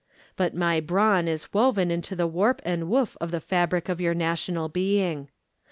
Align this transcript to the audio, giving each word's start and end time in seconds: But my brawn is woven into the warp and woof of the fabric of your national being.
But 0.35 0.55
my 0.55 0.79
brawn 0.79 1.27
is 1.27 1.53
woven 1.53 1.91
into 1.91 2.15
the 2.15 2.25
warp 2.25 2.59
and 2.65 2.89
woof 2.89 3.15
of 3.21 3.29
the 3.29 3.39
fabric 3.39 3.87
of 3.87 4.01
your 4.01 4.15
national 4.15 4.67
being. 4.67 5.29